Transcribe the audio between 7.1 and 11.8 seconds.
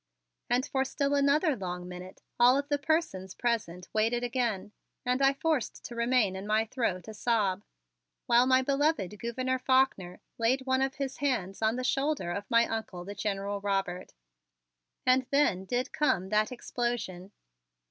sob, while my beloved Gouverneur Faulkner laid one of his hands on